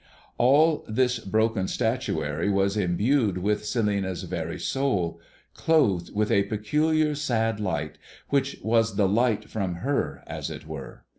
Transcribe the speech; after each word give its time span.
All 0.39 0.83
this 0.87 1.19
broken 1.19 1.67
statuary 1.67 2.49
was 2.49 2.75
imbued 2.75 3.37
with 3.37 3.61
Celinina's 3.67 4.23
very 4.23 4.59
soul, 4.59 5.19
clothed 5.53 6.15
with 6.15 6.31
a 6.31 6.45
peculiar 6.45 7.13
sad 7.13 7.59
light, 7.59 7.99
which 8.29 8.57
was 8.63 8.95
the 8.95 9.07
light 9.07 9.47
from 9.47 9.75
her, 9.85 10.23
as 10.25 10.49
it 10.49 10.65
were. 10.67 11.05